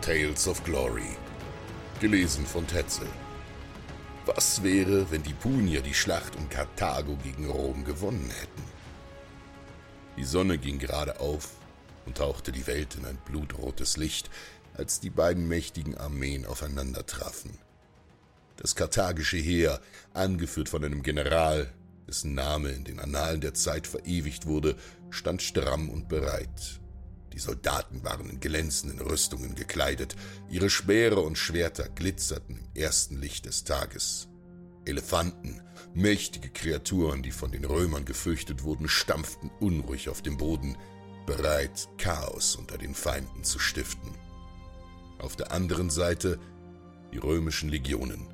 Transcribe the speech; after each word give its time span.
Tales 0.00 0.48
of 0.48 0.64
Glory. 0.64 1.14
Gelesen 2.00 2.46
von 2.46 2.66
Tetzel. 2.66 3.06
Was 4.24 4.62
wäre, 4.62 5.10
wenn 5.10 5.22
die 5.22 5.34
Punier 5.34 5.82
die 5.82 5.92
Schlacht 5.92 6.36
um 6.36 6.48
Karthago 6.48 7.16
gegen 7.16 7.50
Rom 7.50 7.84
gewonnen 7.84 8.30
hätten? 8.40 8.62
Die 10.16 10.24
Sonne 10.24 10.56
ging 10.56 10.78
gerade 10.78 11.20
auf 11.20 11.50
und 12.06 12.16
tauchte 12.16 12.50
die 12.50 12.66
Welt 12.66 12.94
in 12.94 13.04
ein 13.04 13.18
blutrotes 13.26 13.98
Licht, 13.98 14.30
als 14.72 15.00
die 15.00 15.10
beiden 15.10 15.46
mächtigen 15.48 15.98
Armeen 15.98 16.46
aufeinander 16.46 17.04
trafen. 17.04 17.58
Das 18.56 18.74
karthagische 18.74 19.36
Heer, 19.36 19.82
angeführt 20.14 20.70
von 20.70 20.82
einem 20.82 21.02
General, 21.02 21.70
dessen 22.08 22.34
Name 22.34 22.70
in 22.70 22.84
den 22.84 23.00
Annalen 23.00 23.42
der 23.42 23.52
Zeit 23.52 23.86
verewigt 23.86 24.46
wurde, 24.46 24.76
stand 25.10 25.42
stramm 25.42 25.90
und 25.90 26.08
bereit. 26.08 26.80
Die 27.32 27.38
Soldaten 27.38 28.02
waren 28.04 28.28
in 28.28 28.40
glänzenden 28.40 29.00
Rüstungen 29.00 29.54
gekleidet, 29.54 30.16
ihre 30.48 30.70
Speere 30.70 31.20
und 31.20 31.38
Schwerter 31.38 31.88
glitzerten 31.88 32.56
im 32.74 32.82
ersten 32.82 33.16
Licht 33.16 33.46
des 33.46 33.64
Tages. 33.64 34.28
Elefanten, 34.84 35.60
mächtige 35.94 36.50
Kreaturen, 36.50 37.22
die 37.22 37.30
von 37.30 37.52
den 37.52 37.64
Römern 37.64 38.04
gefürchtet 38.04 38.64
wurden, 38.64 38.88
stampften 38.88 39.50
unruhig 39.60 40.08
auf 40.08 40.22
dem 40.22 40.36
Boden, 40.36 40.76
bereit, 41.26 41.88
Chaos 41.98 42.56
unter 42.56 42.78
den 42.78 42.94
Feinden 42.94 43.44
zu 43.44 43.58
stiften. 43.58 44.14
Auf 45.18 45.36
der 45.36 45.52
anderen 45.52 45.90
Seite 45.90 46.38
die 47.12 47.18
römischen 47.18 47.68
Legionen. 47.68 48.26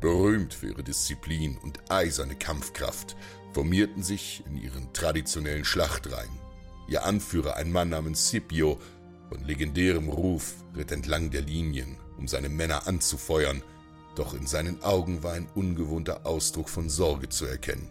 Berühmt 0.00 0.54
für 0.54 0.68
ihre 0.68 0.82
Disziplin 0.82 1.58
und 1.58 1.90
eiserne 1.90 2.34
Kampfkraft, 2.34 3.16
formierten 3.52 4.02
sich 4.02 4.42
in 4.46 4.56
ihren 4.56 4.92
traditionellen 4.92 5.64
Schlachtreihen. 5.64 6.38
Ihr 6.90 7.04
Anführer, 7.04 7.56
ein 7.56 7.70
Mann 7.70 7.88
namens 7.90 8.28
Scipio, 8.28 8.80
von 9.28 9.44
legendärem 9.44 10.08
Ruf, 10.08 10.54
ritt 10.76 10.90
entlang 10.90 11.30
der 11.30 11.42
Linien, 11.42 11.96
um 12.18 12.26
seine 12.26 12.48
Männer 12.48 12.88
anzufeuern, 12.88 13.62
doch 14.16 14.34
in 14.34 14.44
seinen 14.46 14.82
Augen 14.82 15.22
war 15.22 15.34
ein 15.34 15.48
ungewohnter 15.54 16.26
Ausdruck 16.26 16.68
von 16.68 16.90
Sorge 16.90 17.28
zu 17.28 17.46
erkennen. 17.46 17.88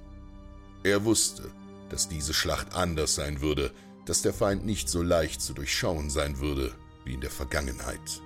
Er 0.83 1.05
wusste, 1.05 1.49
dass 1.87 2.09
diese 2.09 2.33
Schlacht 2.33 2.75
anders 2.75 3.15
sein 3.15 3.39
würde, 3.39 3.71
dass 4.05 4.21
der 4.21 4.33
Feind 4.33 4.65
nicht 4.65 4.89
so 4.89 5.01
leicht 5.01 5.41
zu 5.41 5.53
durchschauen 5.53 6.09
sein 6.09 6.39
würde 6.39 6.73
wie 7.05 7.13
in 7.13 7.21
der 7.21 7.31
Vergangenheit. 7.31 8.21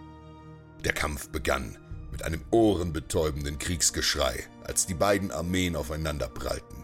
Der 0.84 0.94
Kampf 0.94 1.30
begann 1.30 1.78
mit 2.12 2.24
einem 2.24 2.42
ohrenbetäubenden 2.50 3.60
Kriegsgeschrei, 3.60 4.44
als 4.64 4.88
die 4.88 4.96
beiden 4.96 5.30
Armeen 5.30 5.76
aufeinander 5.76 6.30
prallten. 6.30 6.83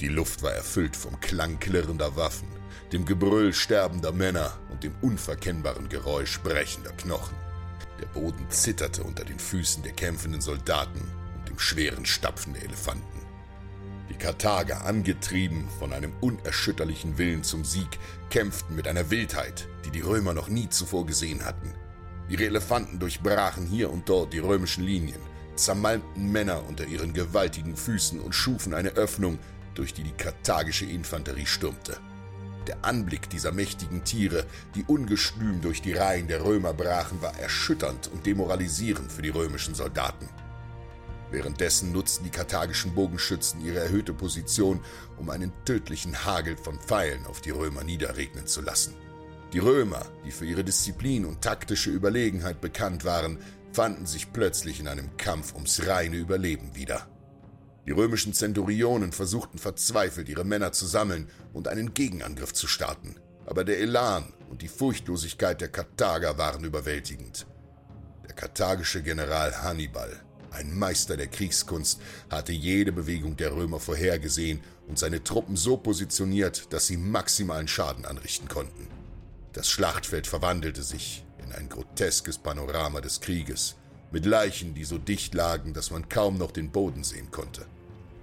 Die 0.00 0.08
Luft 0.08 0.42
war 0.42 0.52
erfüllt 0.52 0.96
vom 0.96 1.20
Klang 1.20 1.60
klirrender 1.60 2.16
Waffen, 2.16 2.48
dem 2.92 3.04
Gebrüll 3.04 3.52
sterbender 3.52 4.12
Männer 4.12 4.58
und 4.70 4.82
dem 4.82 4.94
unverkennbaren 5.00 5.88
Geräusch 5.88 6.40
brechender 6.40 6.92
Knochen. 6.92 7.36
Der 8.00 8.06
Boden 8.06 8.46
zitterte 8.48 9.04
unter 9.04 9.24
den 9.24 9.38
Füßen 9.38 9.82
der 9.82 9.92
kämpfenden 9.92 10.40
Soldaten 10.40 11.00
und 11.38 11.48
dem 11.48 11.58
schweren 11.58 12.04
Stapfen 12.04 12.54
der 12.54 12.64
Elefanten. 12.64 13.20
Die 14.10 14.18
Karthager, 14.18 14.84
angetrieben 14.84 15.68
von 15.78 15.92
einem 15.92 16.12
unerschütterlichen 16.20 17.16
Willen 17.16 17.44
zum 17.44 17.64
Sieg, 17.64 17.98
kämpften 18.28 18.74
mit 18.74 18.88
einer 18.88 19.10
Wildheit, 19.10 19.68
die 19.84 19.90
die 19.90 20.00
Römer 20.00 20.34
noch 20.34 20.48
nie 20.48 20.68
zuvor 20.68 21.06
gesehen 21.06 21.44
hatten. 21.44 21.72
Ihre 22.28 22.44
Elefanten 22.44 22.98
durchbrachen 22.98 23.66
hier 23.66 23.90
und 23.90 24.08
dort 24.08 24.32
die 24.32 24.38
römischen 24.38 24.84
Linien, 24.84 25.20
zermalmten 25.54 26.30
Männer 26.32 26.66
unter 26.66 26.84
ihren 26.84 27.12
gewaltigen 27.12 27.76
Füßen 27.76 28.20
und 28.20 28.34
schufen 28.34 28.74
eine 28.74 28.90
Öffnung, 28.90 29.38
durch 29.74 29.94
die 29.94 30.02
die 30.02 30.12
karthagische 30.12 30.86
Infanterie 30.86 31.46
stürmte. 31.46 31.96
Der 32.66 32.84
Anblick 32.84 33.28
dieser 33.28 33.50
mächtigen 33.50 34.04
Tiere, 34.04 34.46
die 34.74 34.84
ungestüm 34.84 35.60
durch 35.60 35.82
die 35.82 35.94
Reihen 35.94 36.28
der 36.28 36.44
Römer 36.44 36.72
brachen, 36.72 37.20
war 37.20 37.36
erschütternd 37.38 38.08
und 38.12 38.24
demoralisierend 38.24 39.10
für 39.10 39.22
die 39.22 39.30
römischen 39.30 39.74
Soldaten. 39.74 40.28
Währenddessen 41.32 41.92
nutzten 41.92 42.24
die 42.24 42.30
karthagischen 42.30 42.94
Bogenschützen 42.94 43.64
ihre 43.64 43.80
erhöhte 43.80 44.12
Position, 44.12 44.80
um 45.16 45.30
einen 45.30 45.52
tödlichen 45.64 46.24
Hagel 46.24 46.56
von 46.56 46.78
Pfeilen 46.78 47.26
auf 47.26 47.40
die 47.40 47.50
Römer 47.50 47.82
niederregnen 47.82 48.46
zu 48.46 48.60
lassen. 48.60 48.94
Die 49.52 49.58
Römer, 49.58 50.06
die 50.24 50.30
für 50.30 50.46
ihre 50.46 50.62
Disziplin 50.62 51.24
und 51.24 51.42
taktische 51.42 51.90
Überlegenheit 51.90 52.60
bekannt 52.60 53.04
waren, 53.04 53.38
fanden 53.72 54.06
sich 54.06 54.32
plötzlich 54.32 54.78
in 54.78 54.88
einem 54.88 55.16
Kampf 55.16 55.54
ums 55.54 55.86
reine 55.86 56.16
Überleben 56.16 56.74
wieder. 56.76 57.08
Die 57.86 57.90
römischen 57.90 58.32
Zenturionen 58.32 59.10
versuchten 59.10 59.58
verzweifelt, 59.58 60.28
ihre 60.28 60.44
Männer 60.44 60.72
zu 60.72 60.86
sammeln 60.86 61.28
und 61.52 61.66
einen 61.66 61.94
Gegenangriff 61.94 62.52
zu 62.52 62.68
starten. 62.68 63.16
Aber 63.44 63.64
der 63.64 63.80
Elan 63.80 64.32
und 64.50 64.62
die 64.62 64.68
Furchtlosigkeit 64.68 65.60
der 65.60 65.68
Karthager 65.68 66.38
waren 66.38 66.62
überwältigend. 66.62 67.46
Der 68.24 68.34
karthagische 68.34 69.02
General 69.02 69.62
Hannibal, 69.62 70.22
ein 70.52 70.78
Meister 70.78 71.16
der 71.16 71.26
Kriegskunst, 71.26 72.00
hatte 72.30 72.52
jede 72.52 72.92
Bewegung 72.92 73.36
der 73.36 73.52
Römer 73.52 73.80
vorhergesehen 73.80 74.60
und 74.86 74.98
seine 74.98 75.24
Truppen 75.24 75.56
so 75.56 75.76
positioniert, 75.76 76.72
dass 76.72 76.86
sie 76.86 76.96
maximalen 76.96 77.66
Schaden 77.66 78.04
anrichten 78.04 78.48
konnten. 78.48 78.86
Das 79.54 79.68
Schlachtfeld 79.68 80.28
verwandelte 80.28 80.84
sich 80.84 81.24
in 81.44 81.52
ein 81.52 81.68
groteskes 81.68 82.38
Panorama 82.38 83.00
des 83.00 83.20
Krieges 83.20 83.74
mit 84.12 84.24
Leichen, 84.24 84.74
die 84.74 84.84
so 84.84 84.98
dicht 84.98 85.34
lagen, 85.34 85.74
dass 85.74 85.90
man 85.90 86.08
kaum 86.08 86.38
noch 86.38 86.52
den 86.52 86.70
Boden 86.70 87.02
sehen 87.02 87.30
konnte. 87.30 87.66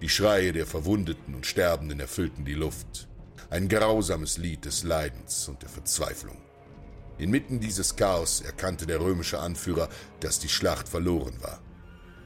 Die 0.02 0.10
Schreie 0.10 0.54
der 0.54 0.66
Verwundeten 0.66 1.36
und 1.36 1.46
Sterbenden 1.46 2.00
erfüllten 2.00 2.46
die 2.46 2.54
Luft. 2.54 3.08
Ein 3.50 3.68
grausames 3.68 4.38
Lied 4.38 4.64
des 4.64 4.84
Leidens 4.84 5.50
und 5.50 5.62
der 5.62 5.70
Verzweiflung. 5.70 6.38
Inmitten 7.18 7.60
dieses 7.60 7.98
Chaos 7.98 8.40
erkannte 8.40 8.86
der 8.86 9.02
römische 9.02 9.40
Anführer, 9.40 9.90
dass 10.22 10.40
die 10.40 10.48
Schlacht 10.48 10.88
verloren 10.88 11.36
war. 11.42 11.60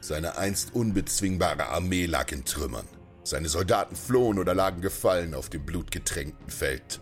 Seine 0.02 0.38
einst 0.38 0.76
unbezwingbare 0.76 1.70
Armee 1.70 2.06
lag 2.06 2.32
in 2.32 2.46
Trümmern. 2.46 2.88
Seine 3.24 3.50
Soldaten 3.50 3.96
flohen 3.96 4.38
oder 4.38 4.54
lagen 4.54 4.82
gefallen 4.82 5.34
auf 5.34 5.50
dem 5.50 5.66
blutgetränkten 5.66 6.50
Feld. 6.50 7.02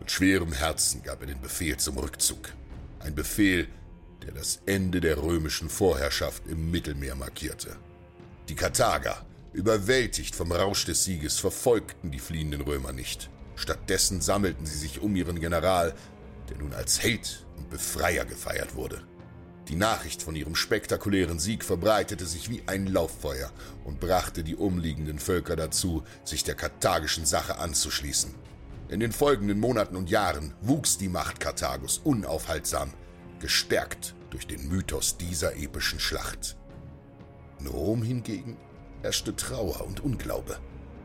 Mit 0.00 0.10
schwerem 0.10 0.52
Herzen 0.52 1.02
gab 1.04 1.20
er 1.20 1.28
den 1.28 1.40
Befehl 1.40 1.76
zum 1.76 1.98
Rückzug. 1.98 2.48
Ein 2.98 3.14
Befehl, 3.14 3.68
der 4.24 4.32
das 4.32 4.60
Ende 4.66 5.00
der 5.00 5.22
römischen 5.22 5.68
Vorherrschaft 5.68 6.46
im 6.48 6.72
Mittelmeer 6.72 7.14
markierte. 7.14 7.76
Die 8.48 8.56
Karthager, 8.56 9.24
überwältigt 9.52 10.34
vom 10.34 10.52
Rausch 10.52 10.84
des 10.84 11.04
Sieges, 11.04 11.38
verfolgten 11.38 12.10
die 12.10 12.18
fliehenden 12.18 12.62
Römer 12.62 12.92
nicht. 12.92 13.30
Stattdessen 13.54 14.20
sammelten 14.20 14.66
sie 14.66 14.78
sich 14.78 15.00
um 15.00 15.14
ihren 15.14 15.40
General, 15.40 15.94
der 16.48 16.58
nun 16.58 16.72
als 16.72 17.02
Held 17.02 17.46
und 17.56 17.70
Befreier 17.70 18.24
gefeiert 18.24 18.74
wurde. 18.74 19.02
Die 19.68 19.76
Nachricht 19.76 20.22
von 20.22 20.34
ihrem 20.34 20.56
spektakulären 20.56 21.38
Sieg 21.38 21.64
verbreitete 21.64 22.26
sich 22.26 22.50
wie 22.50 22.62
ein 22.66 22.86
Lauffeuer 22.86 23.52
und 23.84 24.00
brachte 24.00 24.42
die 24.42 24.56
umliegenden 24.56 25.18
Völker 25.18 25.54
dazu, 25.54 26.02
sich 26.24 26.42
der 26.42 26.56
karthagischen 26.56 27.26
Sache 27.26 27.58
anzuschließen. 27.58 28.34
In 28.88 29.00
den 29.00 29.12
folgenden 29.12 29.60
Monaten 29.60 29.96
und 29.96 30.10
Jahren 30.10 30.52
wuchs 30.60 30.98
die 30.98 31.08
Macht 31.08 31.40
Karthagos 31.40 31.98
unaufhaltsam, 31.98 32.92
gestärkt 33.38 34.14
durch 34.30 34.46
den 34.46 34.68
Mythos 34.68 35.16
dieser 35.16 35.56
epischen 35.56 36.00
Schlacht. 36.00 36.56
In 37.60 37.68
Rom 37.68 38.02
hingegen 38.02 38.56
herrschte 39.02 39.34
Trauer 39.36 39.84
und 39.86 40.00
Unglaube. 40.00 40.58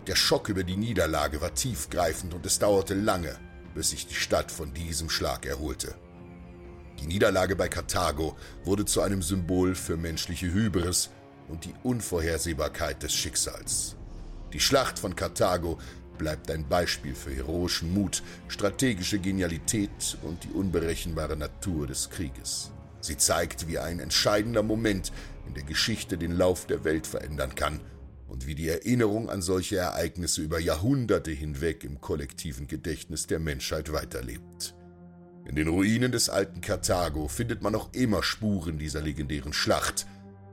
Der 0.08 0.16
Schock 0.16 0.50
über 0.50 0.64
die 0.64 0.78
Niederlage 0.78 1.42
war 1.42 1.54
tiefgreifend 1.54 2.34
und 2.34 2.46
es 2.46 2.60
dauerte 2.60 2.94
lange, 2.94 3.38
bis 3.76 3.90
sich 3.90 4.08
die 4.08 4.16
Stadt 4.16 4.52
von 4.52 4.74
diesem 4.74 5.10
Schlag 5.10 5.46
erholte. 5.46 5.96
Die 7.00 7.08
Niederlage 7.08 7.56
bei 7.56 7.68
Karthago 7.68 8.36
wurde 8.64 8.86
zu 8.86 9.02
einem 9.02 9.22
Symbol 9.22 9.76
für 9.76 9.98
menschliche 9.98 10.52
Hybris 10.52 11.10
und 11.48 11.66
die 11.66 11.74
Unvorhersehbarkeit 11.84 13.04
des 13.04 13.14
Schicksals. 13.14 13.96
Die 14.54 14.60
Schlacht 14.60 14.98
von 14.98 15.16
Karthago 15.16 15.78
bleibt 16.18 16.50
ein 16.50 16.68
Beispiel 16.68 17.14
für 17.14 17.32
heroischen 17.32 17.94
Mut, 17.94 18.24
strategische 18.48 19.20
Genialität 19.20 20.18
und 20.24 20.44
die 20.44 20.50
unberechenbare 20.50 21.38
Natur 21.38 21.88
des 21.88 22.10
Krieges. 22.10 22.72
Sie 23.08 23.16
zeigt, 23.16 23.70
wie 23.70 23.80
ein 23.80 24.02
entscheidender 24.02 24.64
Moment 24.64 25.14
in 25.48 25.54
der 25.54 25.64
Geschichte 25.64 26.18
den 26.18 26.34
Lauf 26.34 26.68
der 26.68 26.84
Welt 26.84 27.08
verändern 27.08 27.56
kann 27.56 27.80
und 28.28 28.48
wie 28.48 28.54
die 28.54 28.68
Erinnerung 28.68 29.30
an 29.30 29.42
solche 29.42 29.78
Ereignisse 29.78 30.42
über 30.42 30.60
Jahrhunderte 30.60 31.32
hinweg 31.32 31.86
im 31.86 32.02
kollektiven 32.02 32.68
Gedächtnis 32.68 33.26
der 33.26 33.40
Menschheit 33.40 33.94
weiterlebt. 33.94 34.76
In 35.48 35.56
den 35.56 35.70
Ruinen 35.70 36.12
des 36.12 36.28
alten 36.28 36.60
Karthago 36.60 37.30
findet 37.30 37.62
man 37.62 37.72
noch 37.72 37.94
immer 37.94 38.24
Spuren 38.24 38.78
dieser 38.78 39.00
legendären 39.00 39.54
Schlacht. 39.54 40.06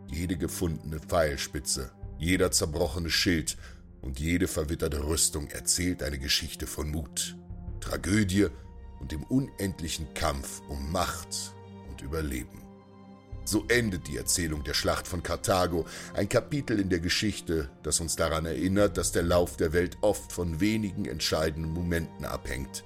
Jede 0.09 0.37
gefundene 0.37 1.01
Pfeilspitze, 1.01 1.91
jeder 2.21 2.53
zerbrochene 2.53 3.11
Schild 3.11 3.57
und 4.01 4.21
jede 4.21 4.47
verwitterte 4.47 5.05
Rüstung 5.05 5.49
erzählt 5.49 6.05
eine 6.05 6.21
Geschichte 6.21 6.69
von 6.69 6.89
Mut, 6.89 7.35
Tragödie 7.81 8.47
und 9.01 9.11
dem 9.11 9.25
unendlichen 9.25 10.15
Kampf 10.15 10.63
um 10.69 10.93
Macht 10.93 11.54
und 11.95 12.03
Überleben. 12.03 12.61
So 13.45 13.65
endet 13.69 14.09
die 14.09 14.17
Erzählung 14.17 14.65
der 14.65 14.75
Schlacht 14.75 15.07
von 15.07 15.23
Karthago, 15.23 15.85
ein 16.15 16.29
Kapitel 16.29 16.81
in 16.81 16.89
der 16.89 17.01
Geschichte, 17.01 17.71
das 17.83 18.01
uns 18.01 18.17
daran 18.17 18.47
erinnert, 18.47 18.97
dass 18.97 19.13
der 19.13 19.23
Lauf 19.23 19.57
der 19.57 19.73
Welt 19.73 19.99
oft 20.01 20.33
von 20.33 20.61
wenigen 20.61 21.05
entscheidenden 21.05 21.71
Momenten 21.73 22.25
abhängt. 22.25 22.85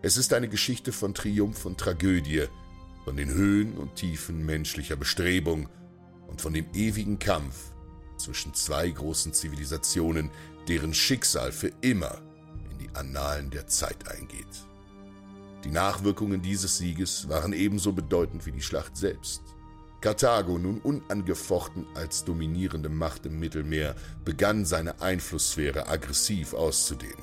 Es 0.00 0.16
ist 0.16 0.32
eine 0.32 0.48
Geschichte 0.48 0.92
von 0.92 1.14
Triumph 1.14 1.66
und 1.66 1.78
Tragödie, 1.78 2.46
von 3.04 3.16
den 3.16 3.28
Höhen 3.28 3.76
und 3.76 3.96
Tiefen 3.96 4.44
menschlicher 4.44 4.96
Bestrebung 4.96 5.68
und 6.26 6.40
von 6.40 6.52
dem 6.52 6.66
ewigen 6.72 7.18
Kampf 7.18 7.72
zwischen 8.16 8.54
zwei 8.54 8.90
großen 8.90 9.32
Zivilisationen, 9.32 10.30
deren 10.68 10.94
Schicksal 10.94 11.52
für 11.52 11.70
immer 11.80 12.22
in 12.70 12.78
die 12.78 12.90
Annalen 12.94 13.50
der 13.50 13.66
Zeit 13.66 14.08
eingeht. 14.08 14.47
Die 15.68 15.74
Nachwirkungen 15.74 16.40
dieses 16.40 16.78
Sieges 16.78 17.28
waren 17.28 17.52
ebenso 17.52 17.92
bedeutend 17.92 18.46
wie 18.46 18.52
die 18.52 18.62
Schlacht 18.62 18.96
selbst. 18.96 19.42
Karthago, 20.00 20.56
nun 20.56 20.78
unangefochten 20.78 21.84
als 21.94 22.24
dominierende 22.24 22.88
Macht 22.88 23.26
im 23.26 23.38
Mittelmeer, 23.38 23.94
begann 24.24 24.64
seine 24.64 25.02
Einflusssphäre 25.02 25.86
aggressiv 25.86 26.54
auszudehnen. 26.54 27.22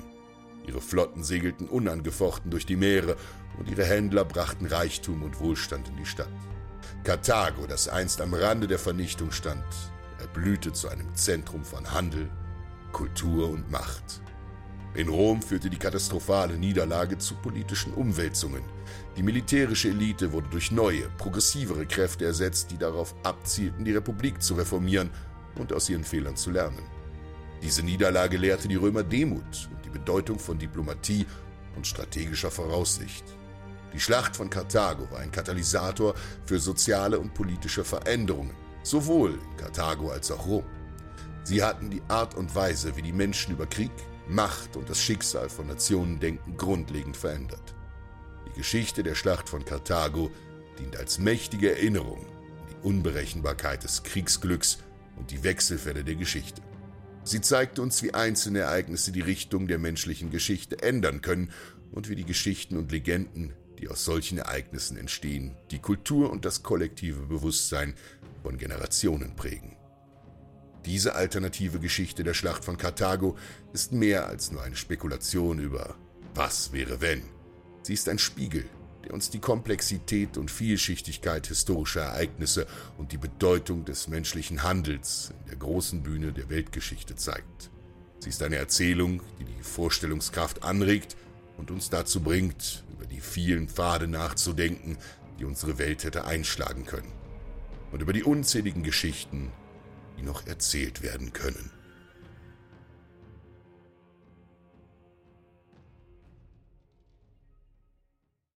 Ihre 0.64 0.80
Flotten 0.80 1.24
segelten 1.24 1.66
unangefochten 1.66 2.52
durch 2.52 2.66
die 2.66 2.76
Meere 2.76 3.16
und 3.58 3.68
ihre 3.68 3.84
Händler 3.84 4.24
brachten 4.24 4.66
Reichtum 4.66 5.24
und 5.24 5.40
Wohlstand 5.40 5.88
in 5.88 5.96
die 5.96 6.06
Stadt. 6.06 6.28
Karthago, 7.02 7.66
das 7.66 7.88
einst 7.88 8.20
am 8.20 8.32
Rande 8.32 8.68
der 8.68 8.78
Vernichtung 8.78 9.32
stand, 9.32 9.64
erblühte 10.20 10.72
zu 10.72 10.86
einem 10.88 11.12
Zentrum 11.16 11.64
von 11.64 11.92
Handel, 11.92 12.30
Kultur 12.92 13.50
und 13.50 13.68
Macht. 13.72 14.22
In 14.96 15.10
Rom 15.10 15.42
führte 15.42 15.68
die 15.68 15.76
katastrophale 15.76 16.56
Niederlage 16.56 17.18
zu 17.18 17.34
politischen 17.34 17.92
Umwälzungen. 17.92 18.62
Die 19.14 19.22
militärische 19.22 19.90
Elite 19.90 20.32
wurde 20.32 20.48
durch 20.48 20.70
neue, 20.70 21.10
progressivere 21.18 21.84
Kräfte 21.84 22.24
ersetzt, 22.24 22.70
die 22.70 22.78
darauf 22.78 23.14
abzielten, 23.22 23.84
die 23.84 23.92
Republik 23.92 24.42
zu 24.42 24.54
reformieren 24.54 25.10
und 25.56 25.70
aus 25.74 25.90
ihren 25.90 26.02
Fehlern 26.02 26.34
zu 26.34 26.50
lernen. 26.50 26.82
Diese 27.62 27.82
Niederlage 27.82 28.38
lehrte 28.38 28.68
die 28.68 28.76
Römer 28.76 29.02
Demut 29.02 29.68
und 29.70 29.84
die 29.84 29.90
Bedeutung 29.90 30.38
von 30.38 30.58
Diplomatie 30.58 31.26
und 31.76 31.86
strategischer 31.86 32.50
Voraussicht. 32.50 33.24
Die 33.92 34.00
Schlacht 34.00 34.34
von 34.34 34.48
Karthago 34.48 35.10
war 35.10 35.18
ein 35.18 35.30
Katalysator 35.30 36.14
für 36.46 36.58
soziale 36.58 37.18
und 37.18 37.34
politische 37.34 37.84
Veränderungen, 37.84 38.54
sowohl 38.82 39.32
in 39.32 39.56
Karthago 39.58 40.08
als 40.08 40.30
auch 40.30 40.46
Rom. 40.46 40.64
Sie 41.44 41.62
hatten 41.62 41.90
die 41.90 42.02
Art 42.08 42.34
und 42.34 42.54
Weise, 42.54 42.96
wie 42.96 43.02
die 43.02 43.12
Menschen 43.12 43.52
über 43.52 43.66
Krieg, 43.66 43.92
Macht 44.28 44.76
und 44.76 44.90
das 44.90 45.00
Schicksal 45.00 45.48
von 45.48 45.66
Nationen 45.66 46.18
denken, 46.18 46.56
grundlegend 46.56 47.16
verändert. 47.16 47.74
Die 48.48 48.58
Geschichte 48.58 49.02
der 49.02 49.14
Schlacht 49.14 49.48
von 49.48 49.64
Karthago 49.64 50.30
dient 50.78 50.96
als 50.96 51.18
mächtige 51.18 51.70
Erinnerung 51.70 52.26
an 52.26 52.66
die 52.70 52.86
Unberechenbarkeit 52.86 53.84
des 53.84 54.02
Kriegsglücks 54.02 54.78
und 55.16 55.30
die 55.30 55.44
Wechselfälle 55.44 56.04
der 56.04 56.16
Geschichte. 56.16 56.62
Sie 57.24 57.40
zeigt 57.40 57.78
uns, 57.78 58.02
wie 58.02 58.14
einzelne 58.14 58.60
Ereignisse 58.60 59.10
die 59.10 59.20
Richtung 59.20 59.66
der 59.66 59.78
menschlichen 59.78 60.30
Geschichte 60.30 60.82
ändern 60.82 61.22
können 61.22 61.50
und 61.90 62.08
wie 62.08 62.14
die 62.14 62.24
Geschichten 62.24 62.76
und 62.76 62.92
Legenden, 62.92 63.52
die 63.78 63.88
aus 63.88 64.04
solchen 64.04 64.38
Ereignissen 64.38 64.96
entstehen, 64.96 65.56
die 65.70 65.80
Kultur 65.80 66.30
und 66.30 66.44
das 66.44 66.62
kollektive 66.62 67.26
Bewusstsein 67.26 67.94
von 68.42 68.58
Generationen 68.58 69.34
prägen. 69.34 69.76
Diese 70.86 71.16
alternative 71.16 71.80
Geschichte 71.80 72.22
der 72.22 72.32
Schlacht 72.32 72.64
von 72.64 72.78
Karthago 72.78 73.36
ist 73.72 73.90
mehr 73.90 74.28
als 74.28 74.52
nur 74.52 74.62
eine 74.62 74.76
Spekulation 74.76 75.58
über 75.58 75.96
was 76.34 76.72
wäre 76.72 77.00
wenn. 77.00 77.22
Sie 77.82 77.94
ist 77.94 78.08
ein 78.08 78.20
Spiegel, 78.20 78.64
der 79.04 79.12
uns 79.12 79.28
die 79.28 79.40
Komplexität 79.40 80.36
und 80.36 80.48
Vielschichtigkeit 80.48 81.48
historischer 81.48 82.02
Ereignisse 82.02 82.68
und 82.98 83.10
die 83.10 83.18
Bedeutung 83.18 83.84
des 83.84 84.06
menschlichen 84.06 84.62
Handels 84.62 85.32
in 85.40 85.50
der 85.50 85.56
großen 85.56 86.04
Bühne 86.04 86.32
der 86.32 86.50
Weltgeschichte 86.50 87.16
zeigt. 87.16 87.70
Sie 88.20 88.28
ist 88.28 88.42
eine 88.42 88.56
Erzählung, 88.56 89.22
die 89.40 89.44
die 89.44 89.62
Vorstellungskraft 89.62 90.62
anregt 90.62 91.16
und 91.56 91.72
uns 91.72 91.90
dazu 91.90 92.20
bringt, 92.20 92.84
über 92.92 93.06
die 93.06 93.20
vielen 93.20 93.68
Pfade 93.68 94.06
nachzudenken, 94.06 94.98
die 95.40 95.44
unsere 95.46 95.78
Welt 95.78 96.04
hätte 96.04 96.26
einschlagen 96.26 96.86
können. 96.86 97.12
Und 97.90 98.02
über 98.02 98.12
die 98.12 98.24
unzähligen 98.24 98.82
Geschichten, 98.82 99.50
die 100.18 100.22
noch 100.22 100.46
erzählt 100.46 101.02
werden 101.02 101.32
können. 101.32 101.70